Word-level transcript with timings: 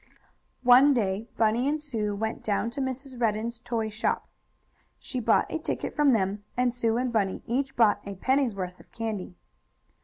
One 0.63 0.95
day 0.95 1.27
Bunny 1.37 1.67
and 1.69 1.79
Sue 1.79 2.15
went 2.15 2.41
down 2.43 2.71
to 2.71 2.81
Mrs. 2.81 3.21
Redden's 3.21 3.59
toy 3.59 3.87
shop. 3.89 4.27
She 4.97 5.19
bought 5.19 5.45
a 5.51 5.59
ticket 5.59 5.95
from 5.95 6.13
them, 6.13 6.43
and 6.57 6.73
Sue 6.73 6.97
and 6.97 7.13
Bunny 7.13 7.43
each 7.45 7.75
bought 7.75 8.01
a 8.03 8.15
penny's 8.15 8.55
worth 8.55 8.79
of 8.79 8.91
candy. 8.91 9.35